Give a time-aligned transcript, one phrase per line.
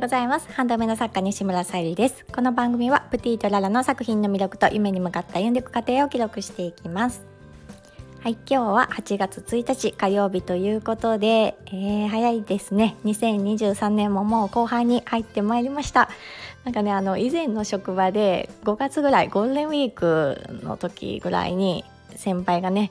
[0.00, 0.50] ございます。
[0.54, 2.24] ハンドメイド作家西村さゆりです。
[2.32, 7.22] この番組はプティとララの作品の魅力と夢に向かった歩んでいく過程を記録していきます。
[8.22, 12.96] はい今日は8月1日火曜日ということで、えー、早いですね。
[13.04, 16.08] 2023年ももう後半に入ってまいりました。
[16.64, 21.84] なんかねあの以前の職場で5月ぐらいゴールデンウィークの時ぐらいに
[22.16, 22.90] 先輩がね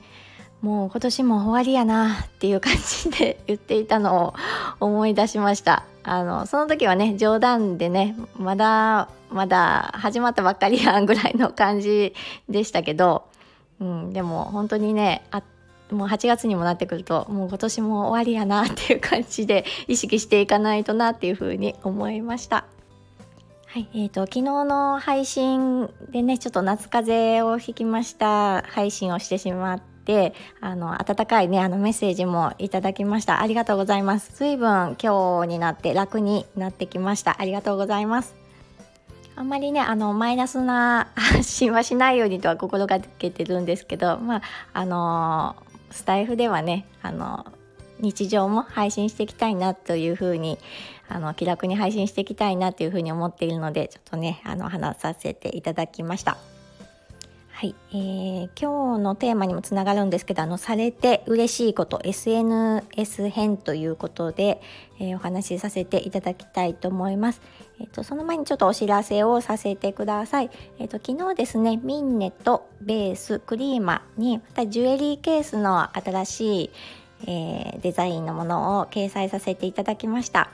[0.60, 4.34] もう今年も終わりやなっていう感じで言っていたのを
[4.78, 5.84] 思い出しました。
[6.02, 12.14] あのその時はね冗談でねまだまだ始まったばっかりやんぐらいの感じ
[12.48, 13.24] でしたけど、
[13.80, 15.42] うん、でも本当にねあ
[15.90, 22.64] もう8月にもなってくるともう今年も終わりやなっていう感じで意識していかないとなっていうふうに思いました。
[23.66, 33.40] はい、えーと、昨日の配信でねちょっと夏風邪をひきました配信をしてしまってあの温かいねあのメッセージもいただきました。
[33.40, 34.32] ありがとうございます。
[34.36, 37.36] 随分今日になって楽になってきました。
[37.38, 38.34] ありがとうございます。
[39.36, 44.42] あんまりねあのマイナスな発信はしないようにとは心がけてるんですけどまあ
[44.74, 45.56] あの
[45.90, 47.46] スタイフではねあの
[48.00, 50.58] 日常も配信していきたいなというふうに
[51.08, 56.36] あの気楽に配信していきたいなというふうに思っているのでちょっとねあの話させていただきました。
[57.60, 64.62] はい、えー、今日のテーマにもつながるんですけどあのされて嬉しいこと SNS 編ということで、
[64.98, 67.42] えー、お話しさせていただきたいと思います。
[67.78, 70.50] えーと、その前にちょっとお知らせをさせてください。
[70.78, 76.70] えーと、昨日ですねミンネとベースクリーマにまたジュエリーケースの新しい、
[77.26, 80.48] えー、デザインのものを掲載させていただきました。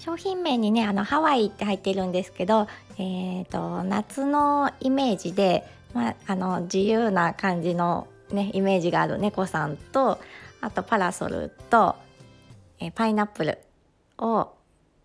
[0.00, 2.66] 商品名にねあのハワイって入ってるんですけど、
[2.98, 10.20] えーと夏のイメージでまあ、あの自由な感じの、ね、イメージがある猫さんと
[10.60, 11.96] あとパラソルと、
[12.78, 13.58] えパイナップル
[14.18, 14.52] を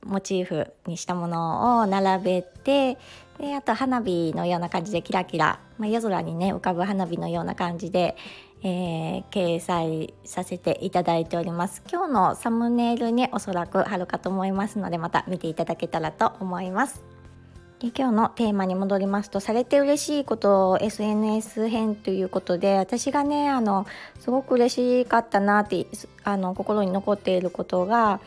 [0.06, 2.97] モチーフにしたものを並べて
[3.40, 8.16] であと花火のような感じでキラキラ、まあ、夜空にね浮かぶ花火のような感じで、
[8.62, 11.84] えー、掲載させていただいております。
[11.91, 17.14] 今日のサムネイルにおそらく貼るかと思いますのでまた見ていただけたらと思います。
[17.80, 23.86] で今日のテーマに戻りますとされて嬉しいことを SNS 編ということで私がねあの
[24.19, 25.86] すごく嬉しかったなって
[26.24, 28.22] あの心に残っていることが、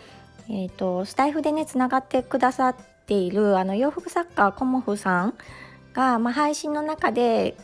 [0.51, 2.77] えーと、スタイフでねつながってくださっ
[3.07, 5.35] ているあの洋服作家コモフさん
[5.95, 7.57] が、まあ、配信の中で、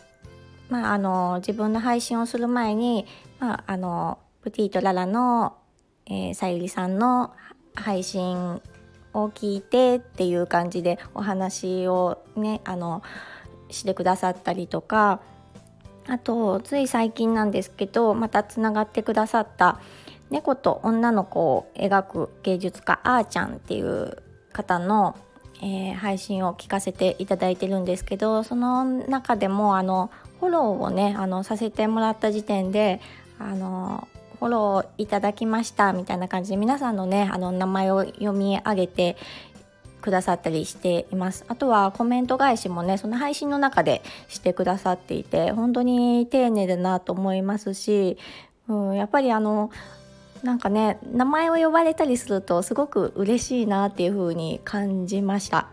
[0.70, 3.04] まあ、あの自分の配信をする前に、
[3.38, 5.58] まあ、あのプティとララの、
[6.06, 7.34] えー、さゆりさんの
[7.74, 8.62] 配信
[9.14, 13.02] を聞いてっていう感じでお話をねあの
[13.70, 15.20] してくださったりとか
[16.06, 19.80] あとつい最近なんですけどまたつながってくださった
[20.30, 24.18] 猫と女の子を描く芸術家あーちゃんっていう
[24.52, 25.16] 方の、
[25.62, 30.10] えー、配信を聞かせていただいてるんですけどその中でもあの
[30.40, 33.00] フォローをねあのさせてもらった時点で
[33.38, 34.08] あの
[34.38, 39.16] フォローいただきましたみたいな感じで皆さんのねあの名前を読み上げて
[40.00, 48.18] くださったりしていますあとはコメント返しもねその配信の中でしてくださっていて本当に丁寧だなと思いますし、
[48.68, 49.70] うん、やっぱりあの
[50.42, 55.68] なんかね名前を呼ばれたりするとすごく嬉しいなっていう風に感じました。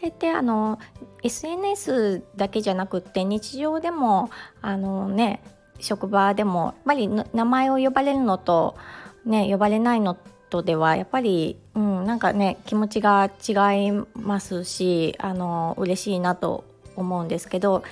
[0.00, 0.80] これってあの
[1.22, 4.28] SNS だけじゃなくって日常でも
[4.60, 5.40] あのね
[5.80, 8.76] 職場でもやっぱり名前を呼ばれるのと、
[9.24, 10.16] ね、呼ばれないの
[10.50, 16.64] とではやっぱり、うん、なんかね気持ちが違いますしあの嬉しいなと
[16.96, 17.82] 思うんですけど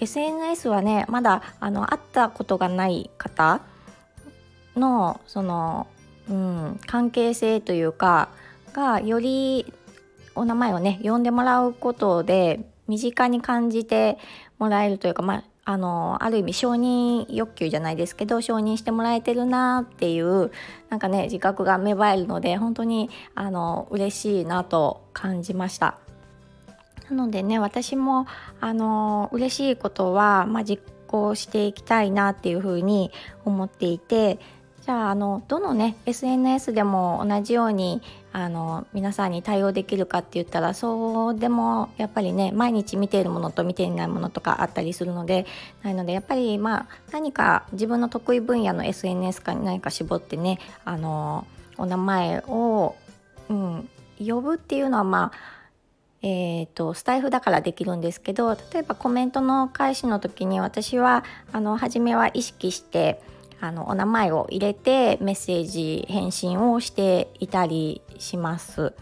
[0.00, 3.60] SNS はねまだあの会ったことがない方
[4.76, 5.86] のその、
[6.28, 8.28] うん、関係性というか
[8.72, 9.72] がより
[10.34, 14.18] お名前をね呼んでもらうことで身近に感じて
[14.58, 20.52] もらえるというか、まあ、あのある意味承認欲求じゃないですけど承認してもらえてるなっていう
[20.90, 25.98] なんかね自覚が芽生えるので本当にあの嬉しいなと感じました。
[27.10, 28.26] なのでね私も
[28.60, 33.10] あの嬉しいことは、まあ、実行していきたいなっていうふうに
[33.44, 34.38] 思っていて
[34.86, 38.02] じゃああのどのね SNS でも同じように
[38.32, 45.44] あの皆さんに対応できるかって言ったらそうでもやっぱりね毎日見ているものと見ていないものとかあったりするので
[45.82, 51.48] ないのでやっぱりまあ何か自分の得意分野の SNS か何か絞ってねあの
[51.78, 52.94] お名前を、
[53.48, 53.88] うん、
[54.24, 55.56] 呼ぶっていうのはまあ
[56.22, 63.20] えーと、スタイフだからできるんですけど例えばコメントの返しの時に私はあの初めは意識して
[63.60, 68.92] あのお名前を入れてメッセージ返信をしていたりします。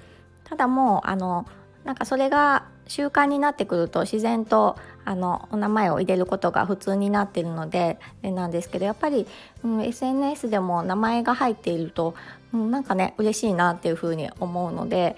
[0.44, 1.46] ただもうあの
[1.84, 9.26] なんかそれが習慣になってくると自然とあのお名前を入れることが普通になってるのでなんですけどやっぱり、
[9.62, 12.14] うん、SNS でも名前が入っていると、
[12.52, 15.16] うん、なんかね嬉しいなっていうふうに思うので、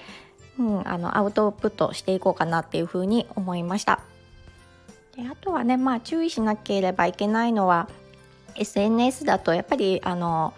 [0.59, 4.01] うん、あのアウトプットしていこうかなっていうふうに思いました。
[5.17, 7.89] であとはねまあ注意しなければいけないのは
[8.59, 10.55] SNS だとやっぱりあの、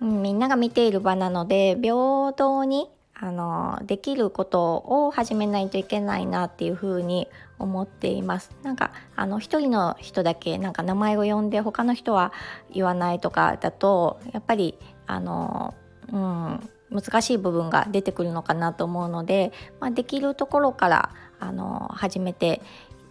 [0.00, 2.88] みんなが見ている場なので平等に
[3.20, 7.26] あのできることを始めないといけないなっていうふうに
[7.58, 12.32] 思っていますなんかあの一人の人だけなんか名前を呼んで他の人は
[12.72, 14.78] 言わないとかだとやっぱり
[15.08, 15.74] あの
[16.12, 21.10] うん難しい部分が出てくるのかなと思うので、まあ、できるところから
[21.40, 22.62] あの始めて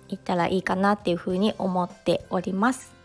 [0.07, 2.96] いったらいいかなっていうふうに思っております。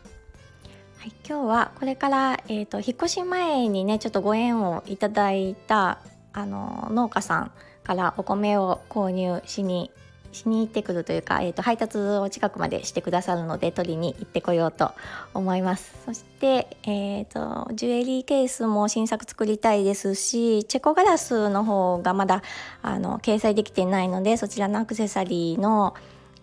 [1.03, 5.99] はい、今日はこれから、えーと、引っ越し前にねちょっとご縁をいただいた
[6.33, 7.51] あの農家さん
[7.83, 9.91] からお米を購入しに
[10.31, 14.93] しに行ってくるというか、えーと、配達を近くまでしてくださるので取りに行ってこようと
[15.35, 15.93] 思います。
[16.07, 22.45] そして、えーと、ジュエリーケースも新作作りたいですしチェコガラスの方がまだ
[22.81, 25.97] あの掲載できてないのでそちらのアクセサリーの、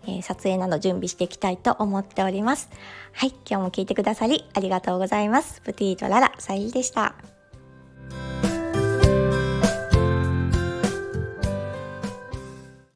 [0.06, 2.70] えー、撮影など準備していきたいと思っております。
[3.12, 5.60] はい今日も聞いてくださりありがとうございます。
[5.62, 7.39] プティとララさゆりでした。